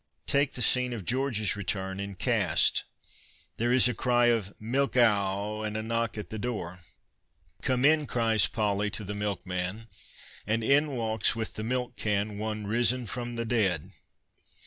Take 0.25 0.53
the 0.53 0.63
scene 0.63 0.93
of 0.93 1.05
Georges 1.05 1.55
return 1.55 1.99
in 1.99 2.15
Caste. 2.15 2.85
There 3.57 3.71
is 3.71 3.87
a 3.87 3.93
208 3.93 3.95
T. 3.95 4.29
W. 4.29 4.31
ROBERTSON 4.31 4.89
cry 4.89 5.05
of" 5.05 5.13
milkaow'" 5.61 5.67
and 5.67 5.77
a 5.77 5.83
knock 5.83 6.17
at 6.17 6.31
the 6.31 6.39
door." 6.39 6.79
Come 7.61 7.85
in/" 7.85 8.07
cries 8.07 8.47
Polly 8.47 8.89
to 8.89 9.03
the 9.03 9.13
milkman— 9.13 9.85
and 10.47 10.63
in 10.63 10.93
walks 10.95 11.35
with 11.35 11.53
the 11.53 11.63
milk 11.63 11.97
can 11.97 12.39
one 12.39 12.65
risen 12.65 13.05
from 13.05 13.35
the 13.35 13.45
dead 13.45 13.91